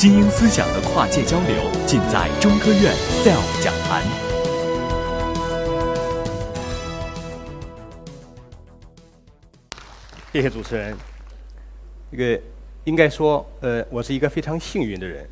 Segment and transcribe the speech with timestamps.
[0.00, 4.02] 精英思想的跨界交流，尽在中科院 SELF 讲坛。
[10.32, 10.96] 谢谢主持人。
[12.10, 12.42] 这个
[12.84, 15.28] 应该说，呃，我是一个非常幸运的人。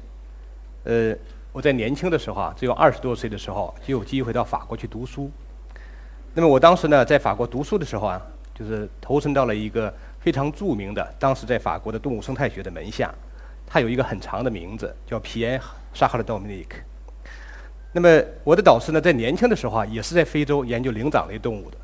[0.84, 1.16] 呃，
[1.50, 5.30] 我在年轻的时候啊，只有二十多岁的时候，就有机会到法国去读书。
[6.34, 8.20] 那么我当时呢，在法国读书的时候啊，
[8.54, 9.90] 就是投身到了一个
[10.20, 13.10] 非常著名的，当时在法国的动物生态学的门下。
[13.68, 15.60] 他有一个很长的名字，叫皮埃
[15.92, 16.78] 沙哈勒多米尼克。
[17.92, 21.76] 那么我的导师呢，在年轻的时候啊，也是在非洲研究灵长类动物的。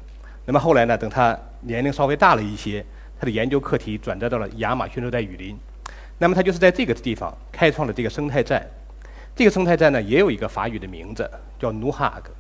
[0.47, 2.85] 那么后来呢，等他年龄稍微大了一些，
[3.19, 5.59] 他的研究课题转折到了亚马逊热带雨林。
[6.19, 8.67] 那么他就是在这个地方开创了这个生态站。
[9.37, 12.31] 这个生态站呢，也有一个法语的名字，叫努哈格。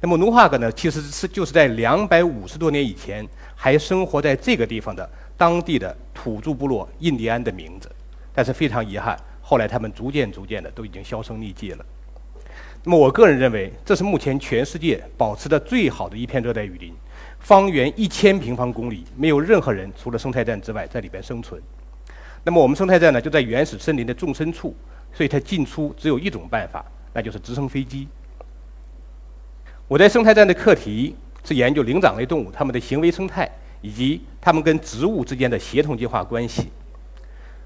[0.00, 7.90] 那么努哈格呢，其实是就是在两百五十多年以前还生活在这个地方的当地的土著部落印第安的名字。
[8.34, 11.84] 但是非常遗憾，后来他们逐渐逐渐的都已经销声匿迹了。
[12.84, 16.92] 那么我个人认为，这是目前全世界保持的最好的一片热带雨林，
[17.38, 21.62] 方圆一千平方公里，没有任何人除了生态站之外在里边生存。
[22.42, 24.74] 那么我们生态站呢，就在原始森林的纵深处，
[25.12, 28.08] 所以它进出只有一种办法，那就是直升飞机。
[29.86, 33.48] 我在生态站的课题是研究灵长类动物它们的行为生态
[33.80, 36.68] 以及它们跟植物之间的协同进化关系。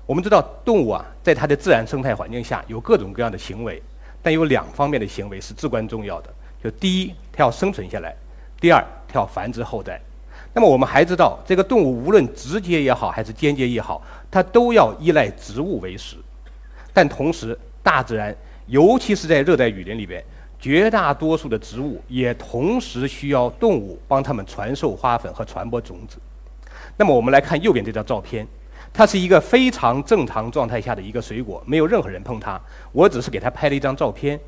[0.06, 3.82] 我们知道，动物啊，在它的自然生态环境下有各种各样的行为，
[4.22, 6.32] 但有两方面的行为是至关重要的。
[6.62, 8.12] 就第一，它要生存下来；
[8.60, 10.00] 第二，它要繁殖后代。
[10.54, 16.16] 那么我们还知道，这个动物无论直接也好，还是间接也好，它都要依赖植物为食。
[16.92, 18.32] 但同时，大自然，
[18.66, 20.22] 尤其是在热带雨林里边，
[20.60, 26.16] 绝大多数的植物也同时需要动物帮它们传授花粉和传播种子。
[26.96, 28.46] 那么我们来看右边这张照片。
[28.96, 32.58] 它是一个非常正常状态下的一个水果，没有任何人碰它。
[32.92, 34.40] 我只是给它拍了一张照片。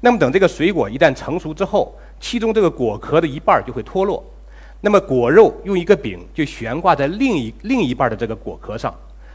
[0.00, 4.24] 那么等这个水果一旦成熟之后，其中这个果壳的一半就会脱落，
[4.80, 8.94] 那么果肉用一个柄就悬挂在另一另一半的这个果壳上。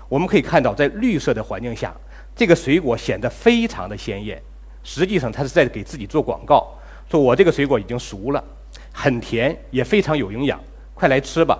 [0.09, 1.93] 我们可以看到，在绿色的环境下，
[2.35, 4.41] 这个水果显得非常的鲜艳。
[4.81, 6.73] 实际上，它是在给自己做广告，
[7.07, 8.43] 说我这个水果已经熟了，
[8.91, 10.59] 很甜，也非常有营养，
[10.95, 11.55] 快来吃吧。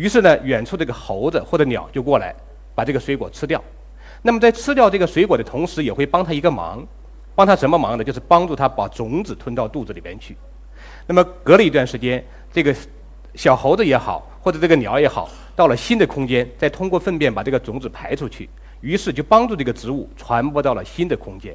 [0.00, 2.34] 于是呢，远处这个猴子或者鸟就过来，
[2.74, 3.62] 把这个水果吃掉。
[4.22, 6.82] 那么在吃掉这个水果的同时，也会帮他一个忙，
[7.34, 8.02] 帮他什么忙呢？
[8.02, 10.34] 就是帮助他把种子吞到肚子里边去。
[11.06, 12.74] 那么隔了一段时间，这个
[13.34, 18.48] 小猴子也好，或者这个鸟也好，到了新的空间，再通过粪便把这个种子排出去，
[18.80, 21.54] 于是就帮助这个植物传播到了新的空间。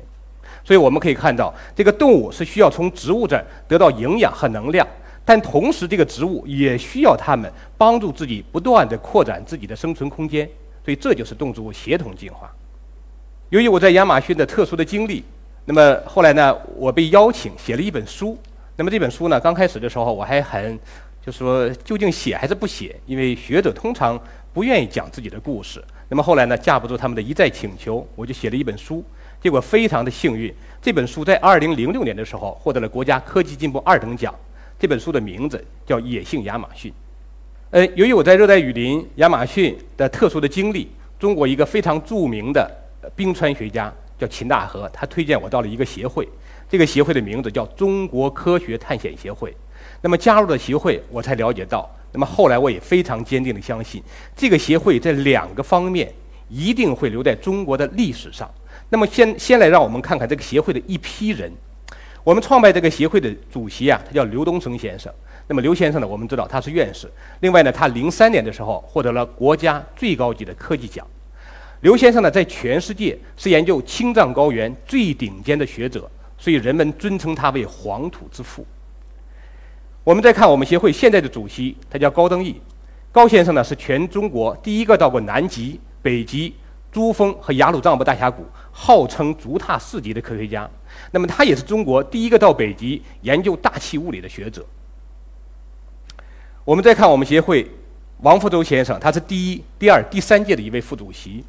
[0.64, 4.88] 所以我们可以看到，这个动物是需要从植物这儿得到营养和能量。
[5.26, 10.48] 但同时，这个植物也需要它们帮助自己不断地扩展自己的生存空间，
[10.84, 12.54] 所以这就是动植物协同进化。
[13.50, 15.24] 由于我在亚马逊的特殊的经历，
[15.66, 18.38] 那么后来呢，我被邀请写了一本书。
[18.76, 20.78] 那么这本书呢，刚开始的时候我还很，
[21.26, 22.96] 就是说究竟写还是不写？
[23.08, 24.20] 因为学者通常
[24.54, 25.84] 不愿意讲自己的故事。
[26.08, 29.04] 那么后来呢，架不住他们的一再请求，我就写了一本书。
[29.42, 34.34] 结果非常的幸运，这本书在2006年的时候获得了国家科技进步二等奖。
[34.86, 36.92] 这本书的名字叫《野性亚马逊》。
[37.72, 40.88] 呃，由于我在热带雨林亚马逊的特殊的经历，
[41.18, 42.72] 中国一个非常著名的
[43.16, 46.30] 冰川学家叫秦大河，他推荐我到了一个协会，
[46.70, 49.52] 这个协会的名字叫中国科学探险协会。
[50.02, 54.04] 那么加入了协会，我才了解到，那么后来我也非常坚定的相信，
[54.36, 56.14] 这个协会在两个方面
[56.48, 58.48] 一定会留在中国的历史上。
[58.90, 61.52] 那么先先来让我们看看这个协会的一批人。
[62.26, 65.14] 我们创办这个协会的主席啊，他叫刘东升先生。
[65.48, 67.08] 那么刘先生呢，我们知道他是院士。
[67.42, 71.06] 另外呢，他零三年的时候获得了国家最高级的科技奖。
[71.82, 78.66] 刘先生呢，在全世界是研究青藏高原最顶尖的学者，所以人们尊称他为“黄土之父”。
[80.04, 82.60] 我们再看我们协会现在的主席，他叫高登义。
[83.12, 86.56] 高先生呢，是全中国第一个到过南极、北极、
[86.96, 90.66] 珠峰和雅鲁藏布大峡谷，号称“足踏四极”的科学家。
[91.12, 94.66] 那么他也是中国第一个到北极研究大气物理的学者。
[96.64, 97.70] 我们再看我们协会
[98.22, 101.44] 王福洲先生，他是第一、第二、第三届的一位副主席。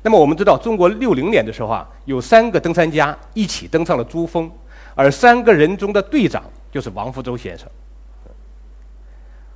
[0.00, 4.50] 那么我们知道，中国六零年的时候啊，有三个登山家一起登上了珠峰，
[4.94, 7.68] 而三个人中的队长就是王福洲先生。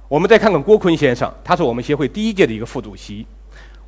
[0.06, 3.26] 我们再看看郭坤先生，他是我们协会第一届的一个副主席。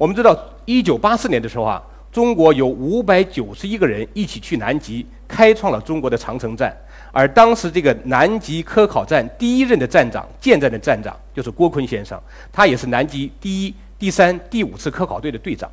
[0.03, 1.81] 我们知道，一九八四年的时候啊。
[2.11, 6.77] 中国有五百九十一个人一起去南极，开创了中国的长城站。
[7.11, 12.21] 而当时这个南极科考站第一任的站长、建站的站长就是郭坤先生，
[12.53, 15.71] 他也是南极第一、第三、第五次科考队的队长。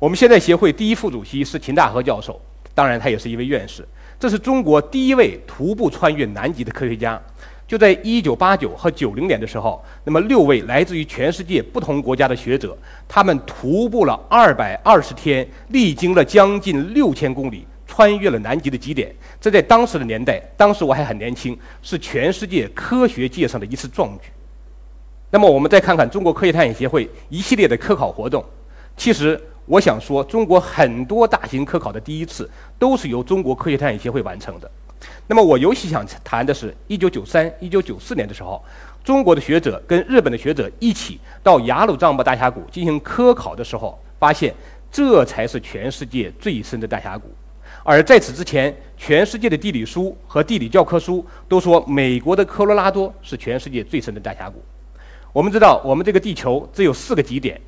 [0.00, 2.40] 我们现在协会第一副主席是秦大河教授，
[2.74, 3.86] 当然他也是一位院士。
[4.18, 7.20] 这是中国第一位徒步穿越南极的科学家。
[7.70, 12.76] 就在1989和90年的时候，那么六位来自于全世界不同国家的学者，
[13.06, 19.14] 他们徒步了220天，历经了将近6000公里，穿越了南极的极点。
[19.40, 24.30] 这在当时的年代，当时我还很年轻，是全世界科学界上的一次壮举。
[25.30, 28.44] 那么我们再看看中国科学探险协会一系列的科考活动，
[28.96, 32.50] 其实我想说，中国很多大型科考的第一次
[32.80, 34.68] 都是由中国科学探险协会完成的。
[35.26, 38.62] 那么我尤其想谈的是1993、1994年的时候，
[39.02, 44.54] 中国的学者跟日本的学者一起到雅鲁藏布大峡谷进行科考的时候，发现
[44.90, 47.28] 这才是全世界最深的大峡谷。
[47.82, 54.62] 而在此之前，全世界的地理书和地理教科书都说美国的科罗拉多是全世界最深的大峡谷。
[55.32, 57.58] 我们知道，我们这个地球只有四个极点：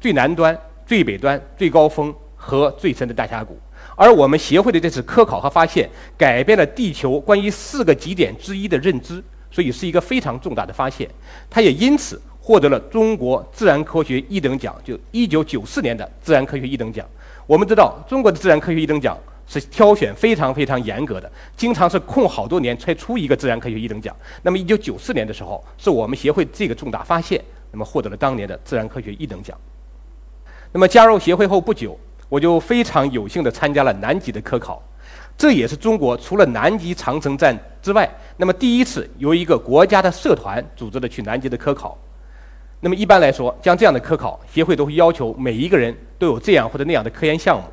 [0.00, 3.58] 最南端、最北端、最高峰和最深的大峡谷。
[3.94, 11.08] 而我们协会的这次科考和发现，改变了地球关于四个极点之一的认知，所以是一个非常重大的发现。
[11.50, 17.04] 它也因此获得了中国自然科学一等奖，就一九九四年的自然科学一等奖。
[17.44, 19.18] 我们知道，中国的自然科学一等奖
[19.48, 24.14] 是挑选非常非常严格的，经常是空好多年才出一个自然科学一等奖。
[24.42, 27.42] 那么一九九四年的时候，是我们协会这个重大发现，
[27.72, 29.58] 那么获得了当年的自然科学一等奖。
[30.70, 31.98] 那么加入协会后不久。
[32.28, 34.82] 我就非常有幸地参加了南极的科考，
[35.36, 41.96] 这也是中国除了南极长城站之外，那么第一次由一个国家的社团组织的去南极的科考。
[42.80, 47.64] 那么一般来说，像这样的科考，协会都会要求每一个人都有这样或者那样的科研项目。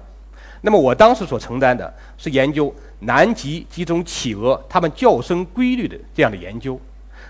[0.62, 6.80] 那么我当时所承担的是研究南极几种企鹅它们叫声规律的这样的研究。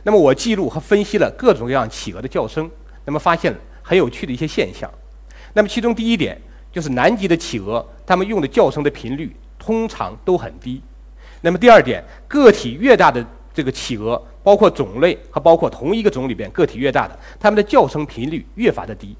[0.03, 2.69] 那么我记录和分析了各种各样企鹅的叫声，
[3.03, 4.89] 那么发现很有趣的一些现象。
[5.53, 6.39] 那么其中第一点。
[6.75, 10.81] 就是南极的企鹅，它们用的叫声的频率通常都很低。
[11.39, 19.15] 那么第二点，个体越大的这个企鹅，包括种类和包括同一个种里边个体越大的，它们的叫声频率越发的低。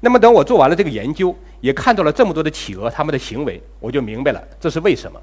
[0.00, 5.20] 那么等我做完了这个研究，也看到了这么多的企鹅它们的行为，我就明白了这是为什么。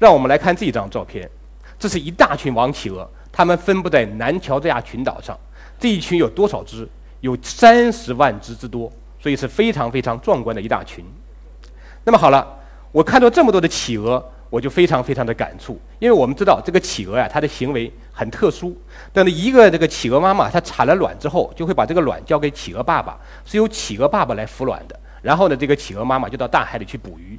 [0.00, 1.30] 让我们来看这张照片，
[1.78, 5.38] 这是一大群王企鹅，它们分布在南乔治亚群岛上。
[5.78, 6.88] 这一群有多少只？
[7.20, 8.92] 有三十万只之多。
[9.22, 11.04] 所以是非常非常壮观的一大群。
[12.02, 12.58] 那么好了，
[12.90, 18.76] 我看到这么多的企鹅，我就非常非常的感触，因为我们知道这个企鹅呀，它的行为很特殊。
[19.12, 24.98] 等一个这个企鹅妈妈它产了卵之后，就会把这个卵交给企鹅爸爸，是由企鹅爸爸来孵卵的。
[25.22, 27.38] 然后呢，这个企鹅妈妈就到大海里去捕鱼。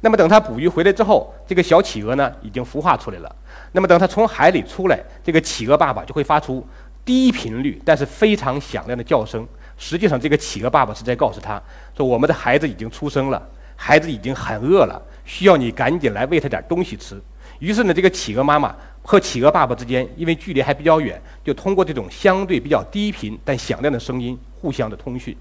[0.00, 3.36] 那么等它捕鱼回来之后，这个小企鹅呢已经孵化出来了。
[3.72, 6.66] 那么等它从海里出来，这个企鹅爸爸就会发出
[7.04, 9.46] 低频率但是非常响亮的叫声。
[9.78, 11.62] 实际上，这个企鹅爸爸是在告诉他
[11.96, 13.40] 说：“我们的孩子已经出生了，
[13.76, 17.18] 孩子已经很饿了，需要你赶紧来喂他点东西吃。”
[17.60, 25.36] 于是呢，这个企鹅妈妈和企鹅爸爸之间，因为距离还比较远，就通过这种相对比较低频但响亮的声音互相的通讯。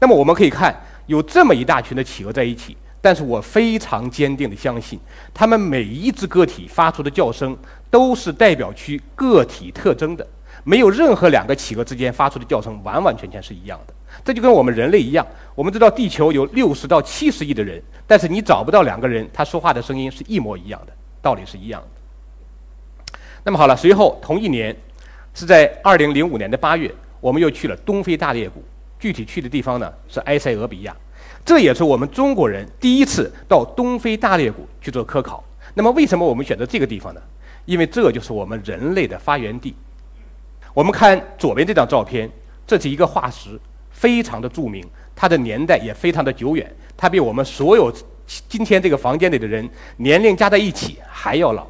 [0.00, 0.74] 那么我们可以看，
[1.06, 4.98] 有这么一大群的企鹅在一起，但是我非常坚定的相信，
[5.34, 7.56] 它们每一只个体发出的叫声
[7.90, 10.26] 都是代表区个体特征的。
[10.68, 15.26] 没有任何两个企鹅之间发出的叫声完完全全是一样的，这就跟我们人类一样。
[15.54, 20.92] 我们知道地球有六十到七十亿的人，但是你找不到两个人他说话的声音是一模一样的，
[21.22, 23.08] 道理是一样的。
[23.44, 24.76] 那么好了，随后同一年，
[25.32, 28.62] 是在二零零五年的八月，我们又去了东非大裂谷，
[28.98, 30.94] 具体去的地方呢是埃塞俄比亚，
[31.46, 35.42] 这也是我们中国人第一次到东非大裂谷去做科考。
[35.72, 37.22] 那么为什么我们选择这个地方呢？
[37.64, 39.74] 因为这就是我们人类的发源地。
[40.78, 42.30] 我们看左边这张照片，
[42.64, 43.58] 这是一个化石，
[43.90, 47.92] 非常的著名，它的年代也非常的久远，它比我们所有
[48.48, 51.66] 今天这个房间里的人年龄加在一起还要老。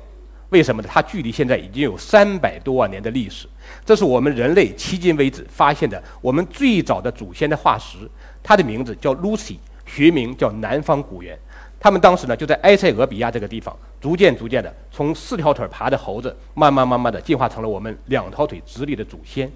[0.51, 0.89] 为什么呢？
[0.93, 3.49] 它距离现在已经有三百多万年的历史，
[3.83, 7.97] 这是我们人类迄今为止发现的我们最早的祖先的化石，
[8.43, 11.35] 它的名字叫 Lucy，学名叫南方古猿。
[11.81, 19.51] 他们当时呢，就在埃塞俄比亚这个地方，逐渐逐渐的从四条腿爬的猴子，慢慢慢慢的进化成了我们两条腿直立的祖先。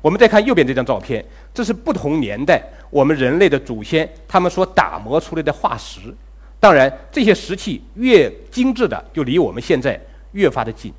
[0.00, 6.14] 我们再看右边这张照片，这是不同年代我们人类的祖先他们所打磨出来的化石。
[6.60, 10.00] 当然，这些石器越精致的，就离我们现在
[10.32, 10.92] 越发的近。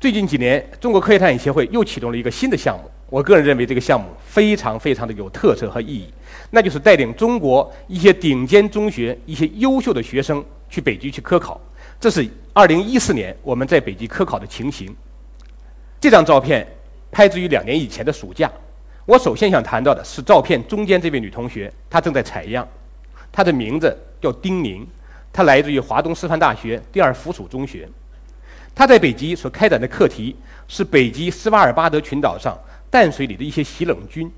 [0.00, 2.90] 最近几年，中国科学探险协会又启动了一个新的项目。
[3.08, 6.06] 我个人认为这个项目非常非常的有特色和意义，
[6.50, 11.60] 那就是带领中国一些顶尖中学一些优秀的学生去北极去科考。
[12.02, 14.92] 这是二零一四年我们在北极科考的情形。
[16.00, 16.66] 这张照片
[17.12, 18.50] 拍自于两年以前的暑假，
[19.06, 22.66] 我首先想谈到的是照片中间这位女同学，她正在采样，
[23.30, 24.84] 她的名字叫丁宁，
[25.32, 27.88] 她来自于华东师范大学第二附属中学。
[28.74, 30.34] 她在北极所开展的课题
[30.66, 32.58] 是北极斯瓦尔巴德群岛上
[32.90, 34.28] 淡水里的一些喜冷菌。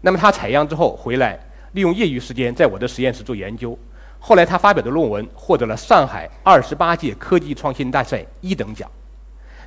[0.00, 1.38] 那么她采样之后回来，
[1.72, 3.78] 利用业余时间在我的实验室做研究。
[4.26, 8.90] 后来她发表的论文获得了上海二十八届科技创新大赛一等奖。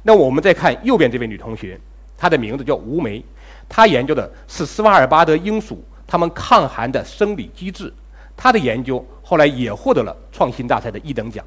[0.02, 1.80] 那我们再看右边这位女同学，
[2.18, 3.24] 她的名字叫吴梅，
[3.70, 7.94] 她研究的是斯瓦尔巴德鹰属它们抗寒的生理机制。
[8.36, 11.46] 她的研究后来也获得了创新大赛的一等奖。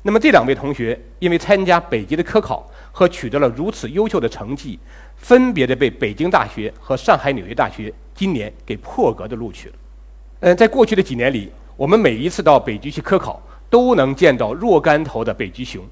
[0.00, 4.78] 那么这两位同学因为参加北极的科考和取得了如此优秀的成绩，
[5.18, 9.74] 分别的被北京大学和上海纽约大学今年给破格的录取了。
[10.40, 15.84] 嗯，在过去的几年里，我们每一次到北极去科考，都能见到若干头的北极熊。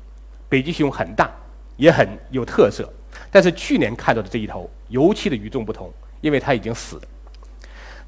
[0.49, 1.31] 北极熊很大，
[1.77, 2.91] 也很有特色。
[3.31, 7.03] 但是去年看到的这一头尤其的与众不同，因为它已经死了。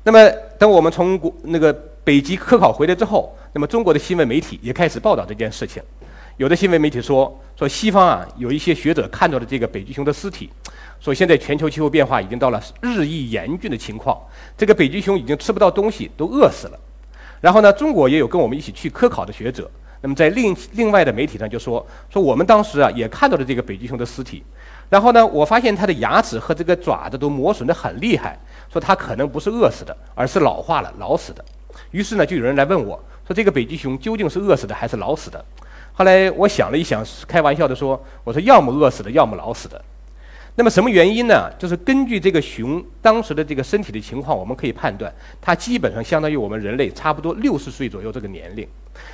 [0.02, 5.82] 那么，等我们从国那个北极科考回来之后，那么中国的新闻媒体也开始报道这件事情。
[6.38, 10.48] 有的新闻媒体说，说西方啊有一些学者看到了这个北极熊的尸体，
[11.00, 14.18] 说现在全球气候变化已经到了日益严峻的情况，
[14.56, 16.78] 这个北极熊已经吃不到东西，都饿死了。
[17.40, 24.42] 然后呢，中国也有跟我们一起去科考的学者，那么在另另外的媒体上就说，说我们当时啊也看到了这个北极熊的尸体，
[24.88, 28.38] 然后呢，我发现它的牙齿和这个爪子都磨损得很厉害，
[28.72, 31.44] 说它可能不是饿死的，而是老化了、老死的。
[31.90, 35.44] 于是呢，就有人来问我说，这个北极熊究竟是饿死的还是老死的？
[35.92, 39.82] 后来我想了一想，开玩笑的说：“我说要么饿死的，要么老死的。
[40.58, 41.50] 那么什么原因呢？
[41.58, 48.66] 就是根据这个熊当时的这个身体的情况，我们可以判断，它基本上相当于我们人类差不多六十岁左右这个年龄。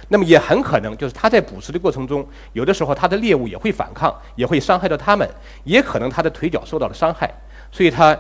[0.09, 5.29] 那么也很可能就是它在捕食的过程中，有的时候它的猎物也会反抗，也会伤害到它们，
[5.65, 7.29] 也可能它的腿脚受到了伤害，
[7.73, 8.17] 所以它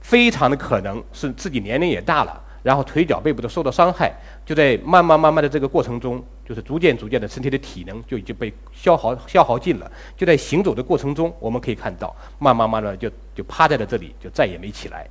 [0.00, 4.10] 非常的可能是自己年龄也大了。”然后腿脚背部都受到伤害，
[4.44, 9.92] 就在慢慢慢慢的这个过程中，就是逐渐逐渐的身体的体能就已经被消耗消耗尽了。
[10.16, 15.06] 就在行走的过程中，我们可以看到，慢慢慢的就就趴在了这里，就再也没起来。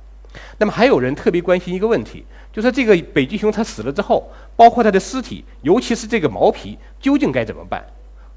[0.58, 7.86] 那么还有人特别关心一个问题，就是这个北极熊它死了之后，包括它的尸体，尤其是这个毛皮，究竟该怎么办？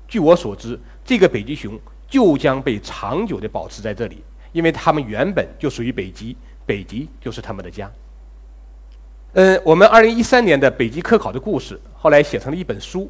[0.08, 7.92] 据我所知，这个北极熊就将被长久的保持在这里，因为它们原本就属于北极，北极就是它们的家。
[9.34, 13.10] 嗯，我们二零一三年的北极科考的故事，后来写成了一本书。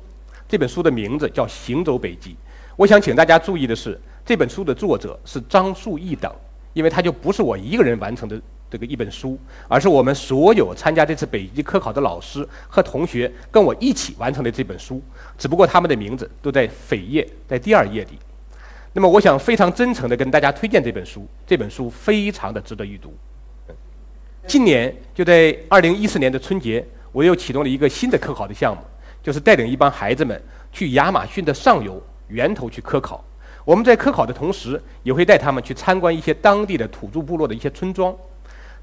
[0.50, 2.32] 这本书的名字叫《行走北极》。
[2.76, 6.30] 我想请大家注意的是，这本书的作者是张树义等，
[6.74, 15.02] 因为他就不是我一个人完成的这个一本书，而是我们所有参加这次北极科考的老师和同学跟我一起完成的这本书。
[15.38, 18.18] 只不过他们的名字都在扉页，在第二页里。
[18.92, 23.14] 那么，我想非常真诚地跟大家推荐这本书，这本书非常的值得一读。
[24.48, 28.82] 今年就在二零一四年的春节，我又启动了一个新的科考的项目，
[29.22, 33.22] 就是带领一帮孩子们去亚马逊的上游源头去科考。
[33.66, 38.16] 我们在科考的同时，也会带他们去参观一些当地的土著部落的一些村庄。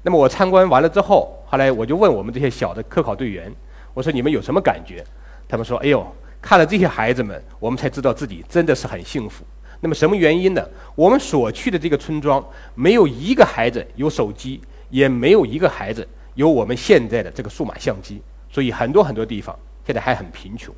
[0.03, 3.51] 那么我参观完了之后，后来我就问我们这些小的科考队员，
[3.95, 5.03] 我说你们有什么感觉？
[5.49, 6.05] 他们说：哎呦，
[6.39, 9.43] 看了这些孩子们，我们才知道自己真的是很幸福。
[9.81, 10.63] 那么什么原因呢？
[10.93, 12.43] 我们所去的这个村庄，
[12.75, 14.61] 没有一个孩子有手机。
[14.95, 19.53] 也没有一个孩子有我们现在的这个数码相机，所以很多很多地方
[19.85, 20.73] 现在还很贫穷。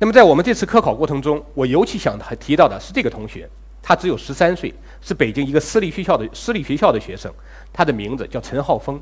[0.00, 3.48] 那么在我们这次科考过程中，我尤其想提到的是这个同学，
[3.80, 7.32] 他只有十三岁，是北京一个私立学校的私立学校的学生，
[7.72, 9.00] 他的名字叫陈浩峰。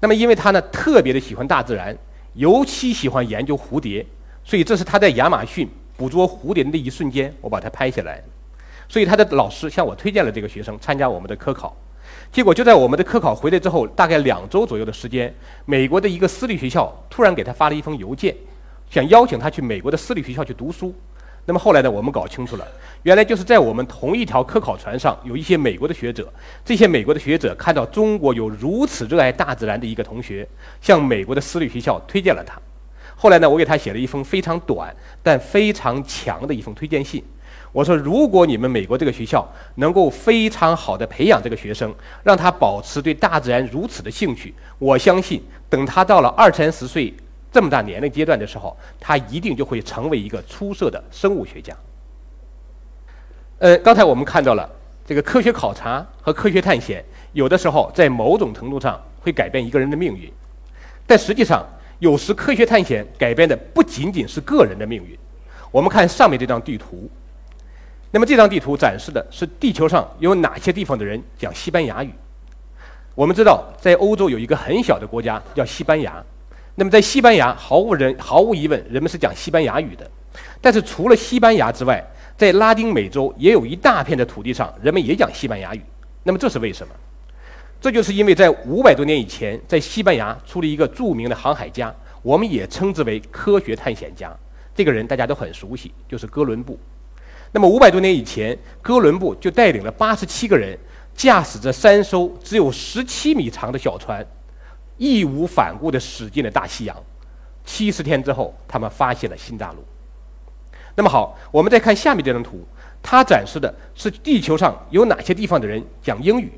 [0.00, 1.96] 那么因为他呢特别的喜欢大自然，
[2.34, 4.04] 尤其喜欢研究蝴蝶，
[4.42, 8.20] 所以这是他在亚马逊捕捉蝴蝶的那一瞬间，我把它拍下来。
[8.88, 11.76] 所以他的老师向我推荐了这个学生参加我们的科考。
[12.30, 18.34] 结果就在我们的科考回来之后，大概两周左右的时间，美国的一个私立学校突然给他发了一封邮件，
[18.90, 20.94] 想邀请他去美国的私立学校去读书。
[21.46, 22.68] 那么后来呢，我们搞清楚了，
[23.04, 26.30] 原来就是在我们同一条科考船上有一些美国的学者，
[26.62, 30.46] 这些美国的学者看到中国有如此热爱大自然的一个同学，
[30.82, 32.60] 向美国的私立学校推荐了他。
[33.16, 37.24] 后来呢，我给他写了一封非常短但非常强的一封推荐信。
[37.78, 41.94] 我说，如果你们美国这个学校能够非常好的培养这个学生，
[42.24, 47.14] 让他保持对大自然如此的兴趣，我相信等他到了二三十岁
[47.52, 51.72] 这么大年龄阶段的时候，他一定就会成为一个出色的生物学家。
[53.60, 54.68] 呃，刚才我们看到了
[55.06, 60.28] 这个科学考察和科学探险，有的时候在某种程度上会改变一个人的命运，
[61.06, 61.64] 但实际上
[62.00, 65.16] 有时科学探险改变的不仅仅是个人的命运。
[65.70, 67.08] 我们看上面这张地图。
[68.10, 72.10] 那么这张地图展示的是地球上有哪些地方的人讲西班牙语？
[73.14, 76.24] 我们知道，在欧洲有一个很小的国家叫西班牙。
[76.74, 80.08] 那么在西班牙，毫无人毫无疑问，人们是讲西班牙语的。
[80.60, 82.02] 但是除了西班牙之外，
[82.36, 85.82] 在拉丁美洲也有一大片的土地上，人们也讲西班牙语。
[86.22, 86.94] 那么这是为什么？
[87.80, 94.32] 这就是因为在五百多年以前，在西班牙出了一个著名的航海家，我们也称之为科学探险家。
[94.74, 96.78] 这个人大家都很熟悉，就是哥伦布。
[97.52, 100.78] 那么五百多年以前，哥伦布就带领了八十七个人，
[101.14, 104.24] 驾驶着三艘只有十七米长的小船。
[104.98, 106.96] 义无反顾地驶进了大西洋。
[107.64, 109.84] 七十天之后，他们发现了新大陆。
[110.96, 112.66] 那么好，我们再看下面这张图，
[113.00, 116.50] 它展示的是地球上有哪些地方的人讲英语。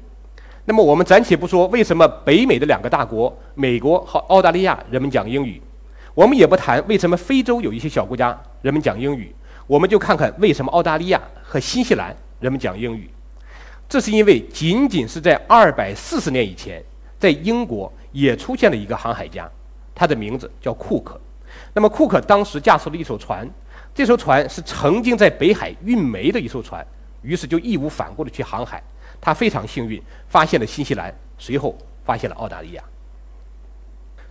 [0.65, 5.61] 那么我们暂且不说为什么北美的两个大国美国和澳大利亚人们讲英语，
[6.15, 9.35] 我们也不谈为什么非洲有一些小国家人们讲英语，
[9.71, 13.09] 我们就看看为什么澳大利亚和新西兰人们讲英语。
[13.89, 16.83] 这是因为仅仅是在二百四十年以前，
[17.21, 17.93] 在英国。
[18.13, 19.49] 也出现了一个航海家，
[19.95, 21.17] 他的名字叫库克。
[21.73, 23.49] 那么库克当时驾驶了一艘船，
[23.95, 26.85] 这艘船是曾经在北海运煤的一艘船，
[27.23, 28.83] 于是就义无反顾地去航海。
[29.21, 32.83] 他非常幸运，发现了新西兰，随后发现了澳大利亚。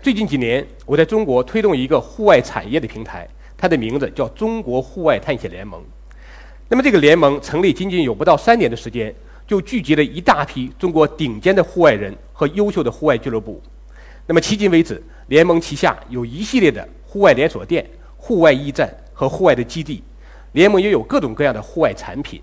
[0.01, 3.25] 最近几年，我在中国推动一个户外产业的平台，
[3.59, 5.83] 它的名字叫中国户外探险联盟。
[6.67, 9.13] 那么这个联盟成立仅仅有不到三年的时间。
[9.49, 13.59] 就聚集了一大批中国顶尖的户外人和优秀的户外俱乐部。
[14.27, 17.83] 那么迄今为止，联盟旗下有一系列的户外连锁店、
[18.15, 20.03] 户外驿站和户外的基地。
[20.51, 22.39] 联盟也有各种各样的户外产品。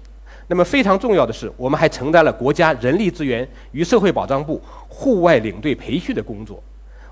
[0.49, 6.61] 那么非常重要的是，我们还承担了国家人力资源与社会保障部户外领队培训的工作。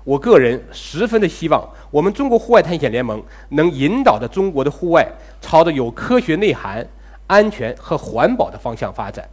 [0.05, 5.05] 我个人十分的希望，我们中国户外探险联盟能引导着中国的户外
[5.41, 6.87] 朝着有科学内涵、
[7.25, 9.27] 安全和环保的方向发展。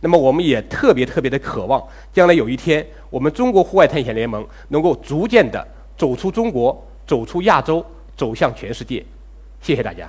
[0.00, 1.82] 那么，我们也特别特别的渴望，
[2.12, 5.66] 将来有一天，我们中国户外探险联盟能够逐渐的
[5.96, 9.02] 走出中国，走出亚洲，走向全世界。
[9.62, 10.08] 谢谢大家。